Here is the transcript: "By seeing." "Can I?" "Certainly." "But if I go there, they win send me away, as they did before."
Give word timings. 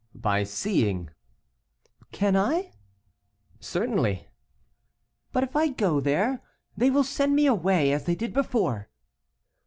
"By 0.15 0.45
seeing." 0.45 1.11
"Can 2.11 2.35
I?" 2.35 2.71
"Certainly." 3.59 4.29
"But 5.31 5.43
if 5.43 5.55
I 5.55 5.67
go 5.69 5.99
there, 5.99 6.41
they 6.75 6.89
win 6.89 7.03
send 7.03 7.35
me 7.35 7.45
away, 7.45 7.91
as 7.91 8.05
they 8.05 8.15
did 8.15 8.33
before." 8.33 8.89